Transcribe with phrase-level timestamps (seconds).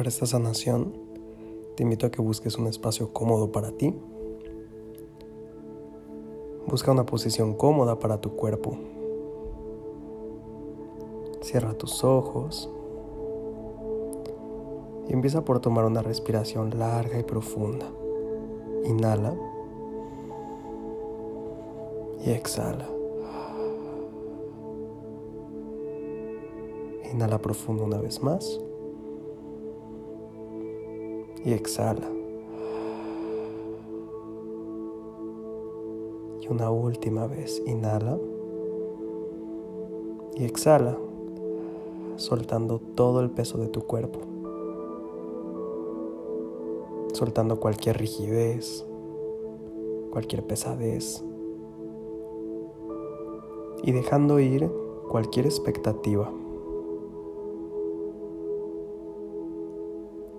[0.00, 0.94] Para esta sanación,
[1.76, 3.94] te invito a que busques un espacio cómodo para ti.
[6.66, 8.78] Busca una posición cómoda para tu cuerpo.
[11.42, 12.70] Cierra tus ojos
[15.06, 17.92] y empieza por tomar una respiración larga y profunda.
[18.86, 19.34] Inhala
[22.24, 22.88] y exhala.
[27.12, 28.62] Inhala profundo una vez más
[31.44, 32.08] y exhala.
[36.40, 38.18] Y una última vez, inhala
[40.36, 40.96] y exhala,
[42.16, 44.20] soltando todo el peso de tu cuerpo,
[47.12, 48.86] soltando cualquier rigidez,
[50.10, 51.22] cualquier pesadez
[53.82, 54.70] y dejando ir
[55.08, 56.30] cualquier expectativa.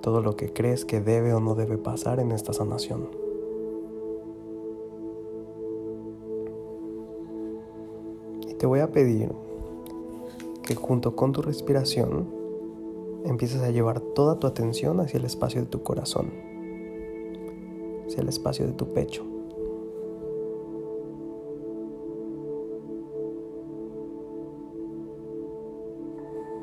[0.01, 3.07] Todo lo que crees que debe o no debe pasar en esta sanación.
[8.49, 9.31] Y te voy a pedir
[10.63, 12.27] que junto con tu respiración
[13.25, 16.31] empieces a llevar toda tu atención hacia el espacio de tu corazón,
[18.07, 19.23] hacia el espacio de tu pecho.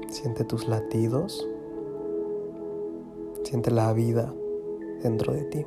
[0.08, 1.47] Siente tus latidos
[3.49, 4.31] Siente la vida
[5.03, 5.65] dentro de ti.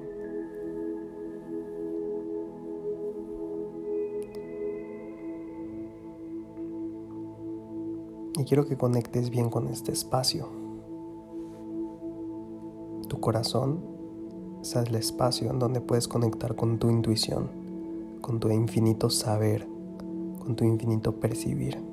[8.38, 10.48] Y quiero que conectes bien con este espacio.
[13.08, 13.80] Tu corazón
[14.62, 17.50] es el espacio en donde puedes conectar con tu intuición,
[18.22, 19.68] con tu infinito saber,
[20.38, 21.84] con tu infinito percibir.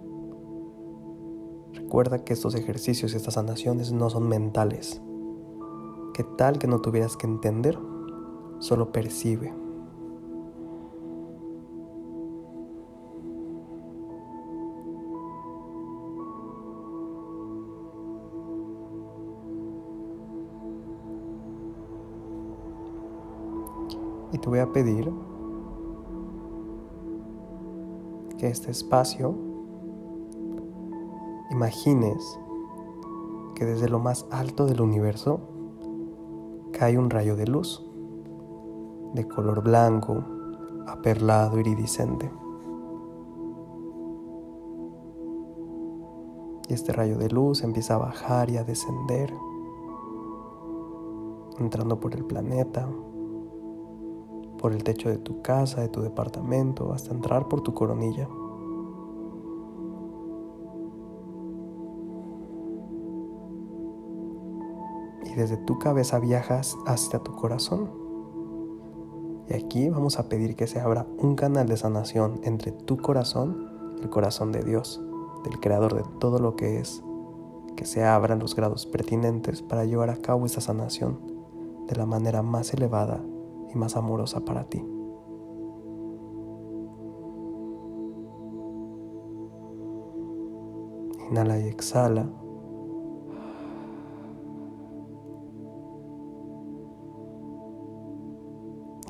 [1.72, 5.00] Recuerda que estos ejercicios y estas sanaciones no son mentales,
[6.18, 7.78] que tal que no tuvieras que entender,
[8.58, 9.54] solo percibe.
[24.32, 25.08] Y te voy a pedir
[28.38, 29.36] que este espacio
[31.52, 32.40] imagines
[33.54, 35.57] que desde lo más alto del universo
[36.78, 37.84] cae un rayo de luz
[39.14, 40.22] de color blanco,
[40.86, 42.30] aperlado, iridiscente.
[46.68, 49.32] Y este rayo de luz empieza a bajar y a descender,
[51.58, 52.88] entrando por el planeta,
[54.58, 58.28] por el techo de tu casa, de tu departamento, hasta entrar por tu coronilla.
[65.38, 67.88] Desde tu cabeza viajas hacia tu corazón.
[69.48, 73.70] Y aquí vamos a pedir que se abra un canal de sanación entre tu corazón
[73.98, 75.00] y el corazón de Dios,
[75.44, 77.02] del creador de todo lo que es.
[77.76, 81.20] Que se abran los grados pertinentes para llevar a cabo esa sanación
[81.86, 83.24] de la manera más elevada
[83.72, 84.84] y más amorosa para ti.
[91.30, 92.28] Inhala y exhala.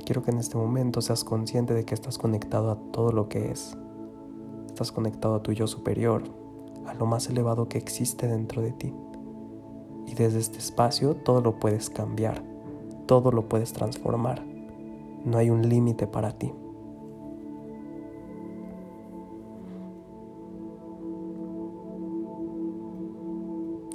[0.08, 3.50] Quiero que en este momento seas consciente de que estás conectado a todo lo que
[3.50, 3.76] es.
[4.66, 6.22] Estás conectado a tu yo superior,
[6.86, 8.94] a lo más elevado que existe dentro de ti.
[10.06, 12.42] Y desde este espacio todo lo puedes cambiar,
[13.04, 14.46] todo lo puedes transformar.
[15.26, 16.54] No hay un límite para ti.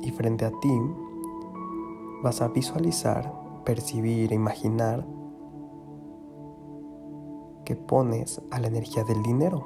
[0.03, 0.79] Y frente a ti
[2.21, 3.33] vas a visualizar,
[3.65, 5.07] percibir, imaginar
[7.63, 9.65] que pones a la energía del dinero.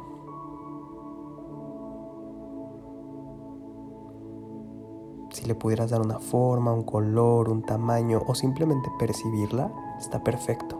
[5.31, 10.79] Si le pudieras dar una forma, un color, un tamaño o simplemente percibirla, está perfecto.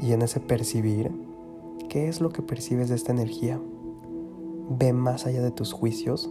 [0.00, 1.10] Y en ese percibir,
[1.88, 3.58] ¿qué es lo que percibes de esta energía?
[4.68, 6.30] Ve más allá de tus juicios,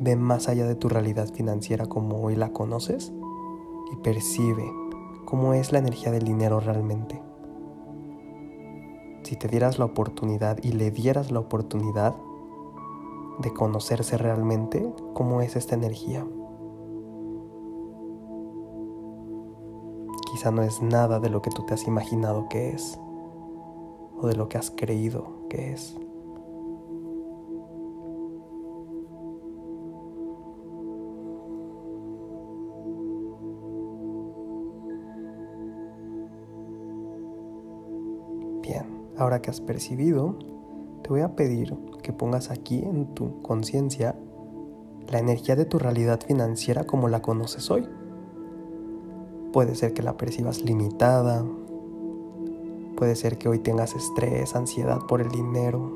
[0.00, 3.12] ve más allá de tu realidad financiera como hoy la conoces
[3.92, 4.87] y percibe
[5.28, 7.20] cómo es la energía del dinero realmente.
[9.24, 12.16] Si te dieras la oportunidad y le dieras la oportunidad
[13.38, 16.26] de conocerse realmente cómo es esta energía.
[20.32, 22.98] Quizá no es nada de lo que tú te has imaginado que es
[24.18, 25.94] o de lo que has creído que es.
[39.18, 40.36] Ahora que has percibido,
[41.02, 44.14] te voy a pedir que pongas aquí en tu conciencia
[45.08, 47.88] la energía de tu realidad financiera como la conoces hoy.
[49.52, 51.44] Puede ser que la percibas limitada,
[52.96, 55.90] puede ser que hoy tengas estrés, ansiedad por el dinero,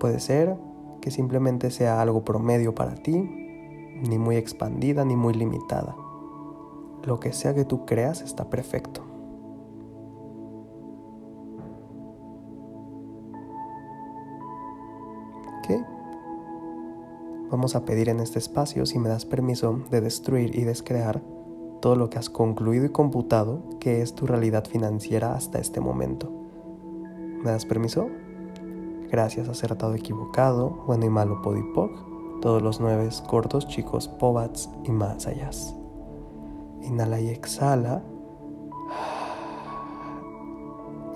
[0.00, 0.56] puede ser
[1.00, 5.94] que simplemente sea algo promedio para ti, ni muy expandida ni muy limitada.
[7.04, 9.05] Lo que sea que tú creas está perfecto.
[17.50, 21.22] Vamos a pedir en este espacio si me das permiso de destruir y descrear
[21.80, 26.30] todo lo que has concluido y computado que es tu realidad financiera hasta este momento.
[27.42, 28.08] ¿Me das permiso?
[29.10, 31.92] Gracias, acertado, equivocado, bueno y malo, podipoc,
[32.40, 35.50] todos los nueve cortos, chicos, pobats y más allá.
[36.82, 38.02] Inhala y exhala.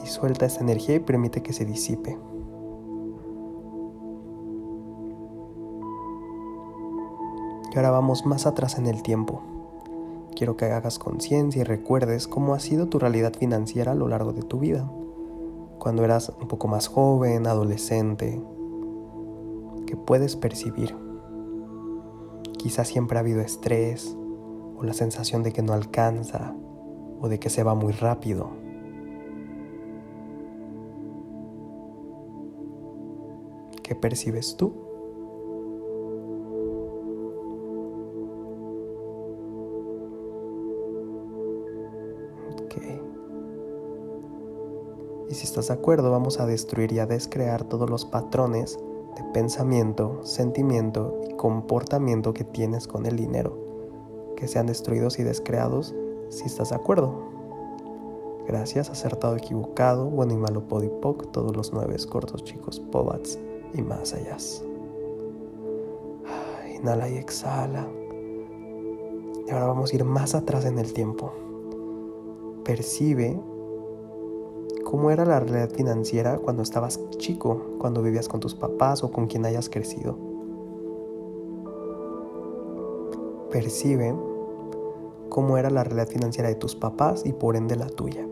[0.02, 2.19] Y suelta esa energía y permite que se disipe.
[7.73, 9.43] Y ahora vamos más atrás en el tiempo.
[10.35, 14.33] Quiero que hagas conciencia y recuerdes cómo ha sido tu realidad financiera a lo largo
[14.33, 14.91] de tu vida.
[15.79, 18.43] Cuando eras un poco más joven, adolescente,
[19.87, 20.97] que puedes percibir.
[22.59, 24.17] Quizás siempre ha habido estrés
[24.77, 26.55] o la sensación de que no alcanza
[27.21, 28.51] o de que se va muy rápido.
[33.83, 34.90] ¿Qué percibes tú?
[45.29, 48.79] Y si estás de acuerdo, vamos a destruir y a descrear todos los patrones
[49.17, 53.57] de pensamiento, sentimiento y comportamiento que tienes con el dinero,
[54.37, 55.95] que sean destruidos y descreados
[56.31, 57.31] si estás de acuerdo.
[58.47, 63.39] Gracias, acertado, equivocado, bueno y malo, podipoc, todos los nueve cortos, chicos, pobats
[63.75, 64.37] y más allá.
[66.75, 67.87] Inhala y exhala.
[69.47, 71.33] Y ahora vamos a ir más atrás en el tiempo.
[72.65, 73.41] Percibe
[74.85, 79.27] cómo era la realidad financiera cuando estabas chico, cuando vivías con tus papás o con
[79.27, 80.17] quien hayas crecido.
[83.51, 84.15] Percibe
[85.29, 88.27] cómo era la realidad financiera de tus papás y por ende la tuya.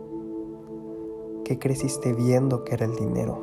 [1.43, 3.39] ¿Qué creciste viendo que era el dinero?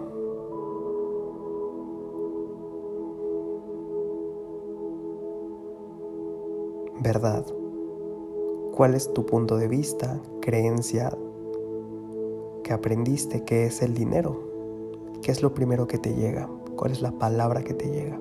[7.01, 7.56] ¿Verdad?
[8.77, 11.11] ¿Cuál es tu punto de vista, creencia,
[12.63, 14.39] que aprendiste que es el dinero?
[15.23, 16.47] ¿Qué es lo primero que te llega?
[16.77, 18.21] ¿Cuál es la palabra que te llega?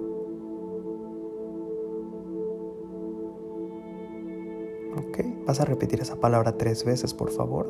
[4.97, 7.69] Ok, vas a repetir esa palabra tres veces, por favor.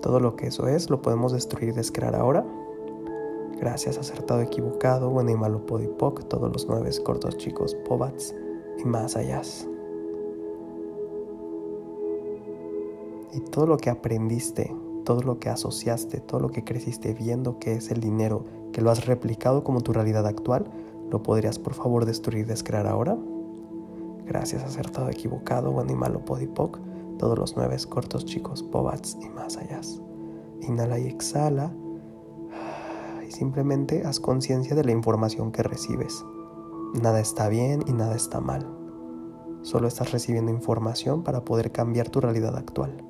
[0.00, 2.42] Todo lo que eso es lo podemos destruir descrear ahora.
[3.60, 8.34] Gracias, acertado, equivocado, bueno y malo, podipoc, todos los nueve cortos chicos, pobats
[8.78, 9.42] y más allá.
[13.32, 14.74] Y todo lo que aprendiste,
[15.04, 18.90] todo lo que asociaste, todo lo que creciste viendo que es el dinero, que lo
[18.90, 20.70] has replicado como tu realidad actual,
[21.10, 23.16] ¿lo podrías por favor destruir y descrear ahora?
[24.26, 26.78] Gracias, acertado, equivocado, bueno y malo, podipoc,
[27.18, 29.80] todos los nueve cortos chicos, pobats y más allá.
[30.62, 31.72] Inhala y exhala.
[33.26, 36.24] Y simplemente haz conciencia de la información que recibes.
[36.94, 38.66] Nada está bien y nada está mal.
[39.62, 43.02] Solo estás recibiendo información para poder cambiar tu realidad actual.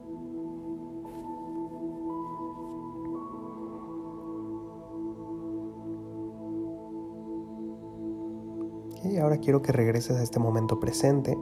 [9.05, 11.37] Y ahora quiero que regreses a este momento presente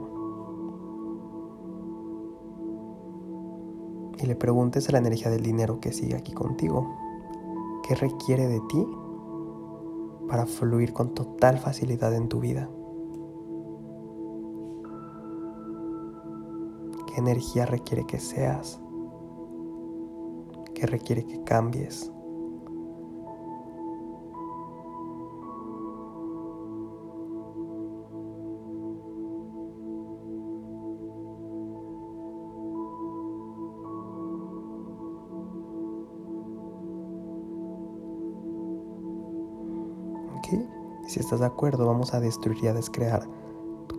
[4.17, 6.95] y le preguntes a la energía del dinero que sigue aquí contigo,
[7.87, 8.87] ¿qué requiere de ti
[10.31, 12.69] para fluir con total facilidad en tu vida?
[17.05, 18.79] ¿Qué energía requiere que seas?
[20.73, 22.13] ¿Qué requiere que cambies?
[41.07, 43.27] Si estás de acuerdo, vamos a destruir y a descrear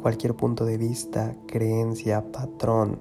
[0.01, 3.01] cualquier punto de vista, creencia, patrón,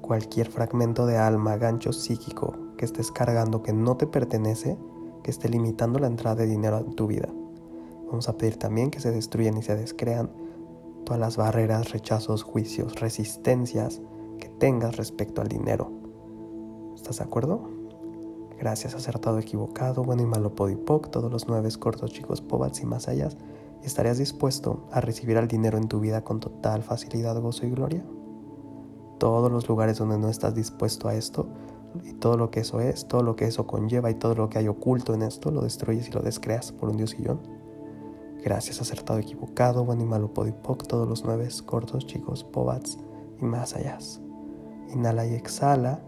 [0.00, 4.76] cualquier fragmento de alma, gancho psíquico que estés cargando que no te pertenece,
[5.22, 7.28] que esté limitando la entrada de dinero a tu vida.
[8.06, 10.30] Vamos a pedir también que se destruyan y se descrean
[11.04, 14.02] todas las barreras, rechazos, juicios, resistencias
[14.38, 15.92] que tengas respecto al dinero.
[16.94, 17.83] ¿Estás de acuerdo?
[18.64, 23.08] Gracias, acertado, equivocado, bueno y malo, podipoc, todos los nueve cortos, chicos, pobats y más
[23.08, 23.28] allá.
[23.82, 28.02] ¿Estarías dispuesto a recibir el dinero en tu vida con total facilidad, gozo y gloria?
[29.18, 31.46] Todos los lugares donde no estás dispuesto a esto,
[32.04, 34.56] y todo lo que eso es, todo lo que eso conlleva y todo lo que
[34.56, 37.40] hay oculto en esto, lo destruyes y lo descreas por un diosillón.
[38.42, 42.96] Gracias, acertado, equivocado, bueno y malo, podipoc, todos los nueve cortos, chicos, pobats
[43.42, 43.98] y más allá.
[44.90, 46.00] Inhala y exhala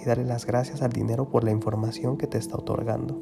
[0.00, 3.20] y dale las gracias al dinero por la información que te está otorgando.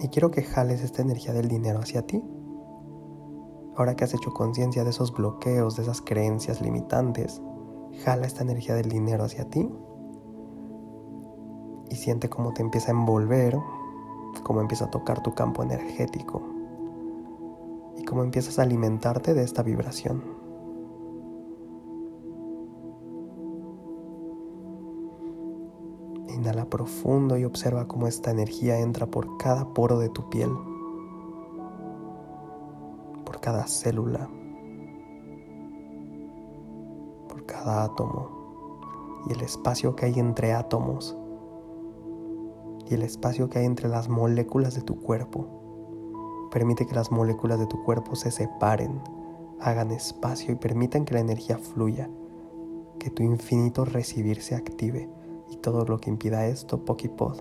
[0.00, 2.22] Y quiero que jales esta energía del dinero hacia ti.
[3.76, 7.40] Ahora que has hecho conciencia de esos bloqueos, de esas creencias limitantes,
[8.04, 9.70] jala esta energía del dinero hacia ti
[11.88, 13.56] y siente cómo te empieza a envolver,
[14.42, 16.42] cómo empieza a tocar tu campo energético
[17.96, 20.41] y cómo empiezas a alimentarte de esta vibración.
[26.42, 30.50] Inhala profundo y observa cómo esta energía entra por cada poro de tu piel,
[33.24, 34.28] por cada célula,
[37.28, 41.16] por cada átomo y el espacio que hay entre átomos
[42.90, 45.46] y el espacio que hay entre las moléculas de tu cuerpo.
[46.50, 49.00] Permite que las moléculas de tu cuerpo se separen,
[49.60, 52.10] hagan espacio y permitan que la energía fluya,
[52.98, 55.21] que tu infinito recibir se active
[55.52, 57.40] y todo lo que impida esto, Pokipod.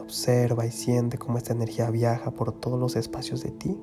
[0.00, 3.80] Observa y siente cómo esta energía viaja por todos los espacios de ti,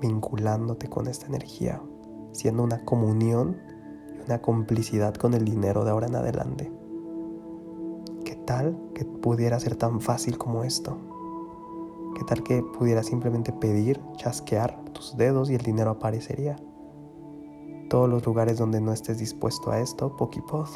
[0.00, 1.82] vinculándote con esta energía,
[2.32, 3.56] siendo una comunión
[4.16, 6.72] y una complicidad con el dinero de ahora en adelante.
[8.24, 11.07] ¿Qué tal que pudiera ser tan fácil como esto?
[12.18, 16.56] ¿Qué tal que pudieras simplemente pedir, chasquear tus dedos y el dinero aparecería?
[17.88, 20.66] Todos los lugares donde no estés dispuesto a esto, Pokipod.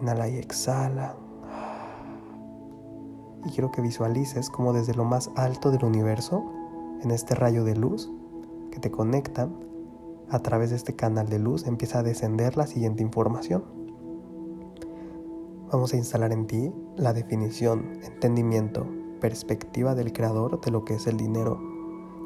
[0.00, 1.16] Inhala y exhala.
[3.44, 6.44] Y quiero que visualices como desde lo más alto del universo,
[7.02, 8.08] en este rayo de luz
[8.70, 9.48] que te conecta,
[10.30, 13.83] a través de este canal de luz empieza a descender la siguiente información
[15.74, 18.86] vamos a instalar en ti la definición, entendimiento,
[19.20, 21.58] perspectiva del creador de lo que es el dinero.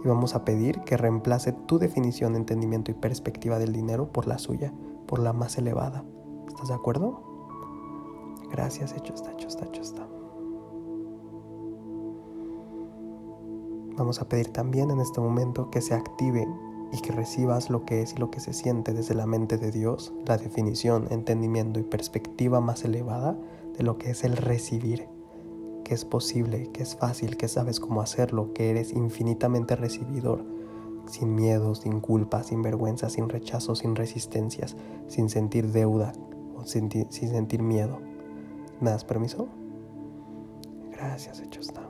[0.05, 4.39] Y vamos a pedir que reemplace tu definición, entendimiento y perspectiva del dinero por la
[4.39, 4.75] suya,
[5.07, 6.05] por la más elevada.
[6.47, 7.23] ¿Estás de acuerdo?
[8.51, 10.07] Gracias, hecho está, hecho hecho está.
[13.97, 16.47] Vamos a pedir también en este momento que se active
[16.93, 19.71] y que recibas lo que es y lo que se siente desde la mente de
[19.71, 23.37] Dios, la definición, entendimiento y perspectiva más elevada
[23.77, 25.07] de lo que es el recibir,
[25.85, 30.45] que es posible, que es fácil, que sabes cómo hacerlo, que eres infinitamente recibidor,
[31.07, 34.77] sin miedo, sin culpa, sin vergüenza, sin rechazo, sin resistencias,
[35.07, 36.13] sin sentir deuda
[36.57, 38.01] o sin, sentir miedo.
[38.81, 39.49] ¿Me das permiso?
[40.93, 41.88] Gracias, hecho está.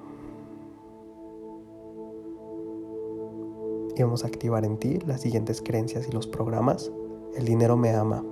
[3.99, 6.91] Y vamos a activar en ti las siguientes creencias y los programas.
[7.35, 8.25] El dinero me ama.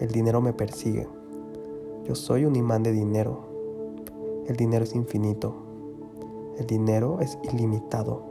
[0.00, 1.06] El dinero me persigue.
[2.04, 3.40] Yo soy un imán de dinero.
[4.46, 5.54] El dinero es infinito.
[6.58, 8.22] El dinero es ilimitado.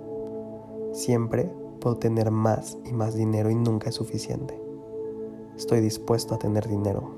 [0.94, 4.60] Siempre puedo tener más y más dinero y nunca es suficiente.
[5.56, 7.12] Estoy dispuesto a tener dinero.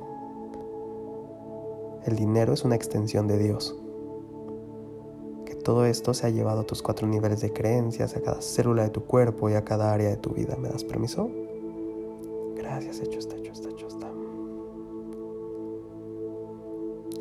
[2.05, 3.75] El dinero es una extensión de Dios
[5.69, 8.89] todo esto se ha llevado a tus cuatro niveles de creencias, a cada célula de
[8.89, 10.55] tu cuerpo y a cada área de tu vida.
[10.57, 11.29] ¿Me das permiso?
[12.55, 14.07] Gracias, hecho está, hecho está, hecho está.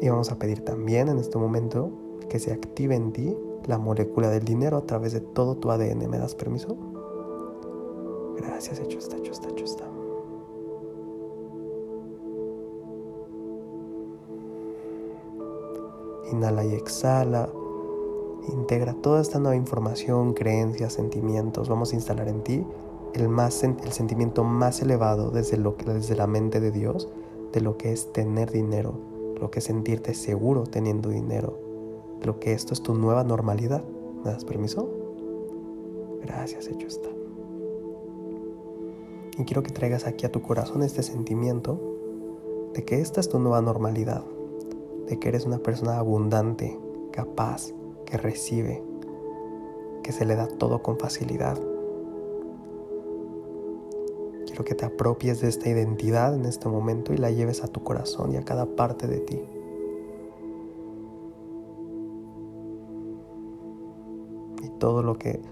[0.00, 1.90] Y vamos a pedir también en este momento
[2.30, 3.36] que se active en ti
[3.66, 6.08] la molécula del dinero a través de todo tu ADN.
[6.08, 6.74] ¿Me das permiso?
[8.34, 9.84] Gracias, hecho está, hecho está, hecho está.
[16.32, 17.50] Inhala y exhala.
[18.52, 21.68] Integra toda esta nueva información, creencias, sentimientos.
[21.68, 22.66] Vamos a instalar en ti
[23.14, 27.08] el, más, el sentimiento más elevado desde, lo desde la mente de Dios
[27.52, 28.94] de lo que es tener dinero,
[29.40, 31.58] lo que es sentirte seguro teniendo dinero,
[32.22, 33.84] lo que esto es tu nueva normalidad.
[34.24, 34.88] ¿Me das permiso?
[36.22, 37.08] Gracias, hecho está.
[39.38, 41.80] Y quiero que traigas aquí a tu corazón este sentimiento
[42.74, 44.24] de que esta es tu nueva normalidad,
[45.06, 46.78] de que eres una persona abundante,
[47.12, 47.72] capaz,
[48.08, 48.82] que recibe,
[50.02, 51.58] que se le da todo con facilidad.
[54.46, 57.84] Quiero que te apropies de esta identidad en este momento y la lleves a tu
[57.84, 59.40] corazón y a cada parte de ti.
[64.62, 65.42] Y todo lo que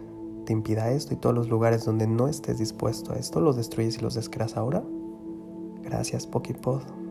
[0.47, 3.99] te impida esto y todos los lugares donde no estés dispuesto a esto, los destruyes
[3.99, 4.83] y los descreas ahora.
[5.83, 7.06] Gracias, Pokipod.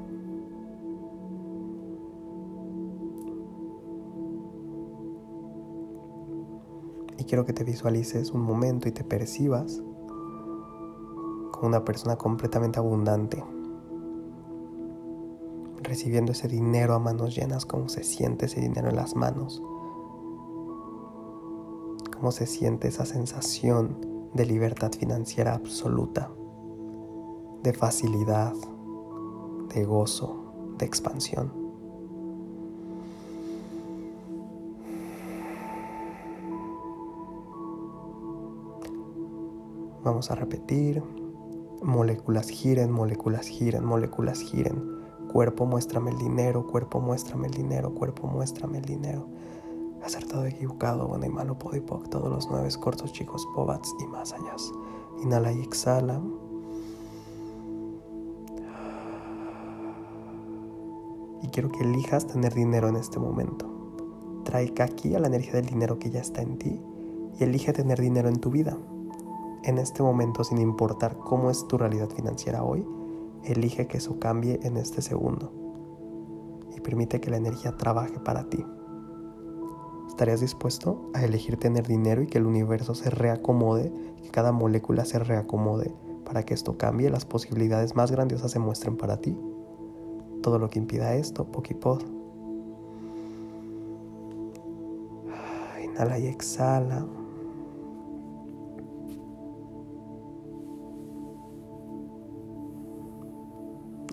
[7.28, 9.82] Quiero que te visualices un momento y te percibas
[11.52, 13.44] como una persona completamente abundante,
[15.82, 19.64] recibiendo ese dinero a manos llenas, cómo se siente ese dinero en las manos,
[22.16, 26.30] cómo se siente esa sensación de libertad financiera absoluta,
[27.64, 28.54] de facilidad,
[29.74, 31.65] de gozo, de expansión.
[40.06, 41.02] Vamos a repetir.
[41.82, 45.02] Moléculas giren, moléculas giren, moléculas giren.
[45.34, 49.28] Cuerpo, muéstrame el dinero, cuerpo, muéstrame el dinero, cuerpo, muéstrame el dinero.
[50.04, 54.56] Acertado, equivocado, bueno y malo, podipoc, todos los nueve cortos, chicos, pobats y más allá.
[55.24, 56.22] Inhala y exhala.
[61.42, 63.66] Y quiero que elijas tener dinero en este momento.
[64.44, 66.80] Trae aquí a la energía del dinero que ya está en ti
[67.40, 68.78] y elige tener dinero en tu vida.
[69.66, 72.86] En este momento, sin importar cómo es tu realidad financiera hoy,
[73.46, 75.52] Elige que eso cambie en este segundo
[76.76, 78.66] y permite que la energía trabaje para ti.
[80.08, 83.94] ¿Estarías dispuesto a elegir tener dinero y que el universo se reacomode,
[84.24, 85.94] que cada molécula se reacomode
[86.26, 89.38] para que esto cambie, las posibilidades más grandiosas se muestren para ti?
[90.42, 92.02] Todo lo que impida esto, Pokipod.
[95.84, 97.06] Inhala y exhala.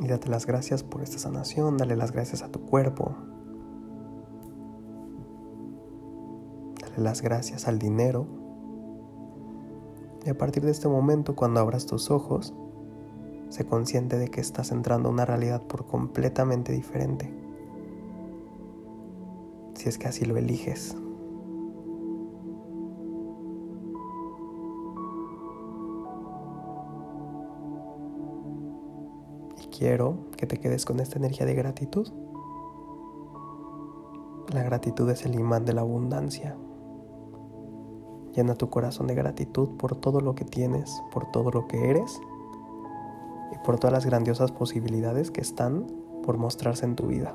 [0.03, 3.15] Y date las gracias por esta sanación, dale las gracias a tu cuerpo,
[6.81, 8.27] dale las gracias al dinero.
[10.27, 12.53] Y a partir de este momento, cuando abras tus ojos,
[13.49, 17.33] sé consciente de que estás entrando a una realidad por completamente diferente.
[19.75, 20.97] Si es que así lo eliges.
[29.77, 32.09] Quiero que te quedes con esta energía de gratitud.
[34.53, 36.57] La gratitud es el imán de la abundancia.
[38.35, 42.21] Llena tu corazón de gratitud por todo lo que tienes, por todo lo que eres
[43.53, 45.87] y por todas las grandiosas posibilidades que están
[46.23, 47.35] por mostrarse en tu vida.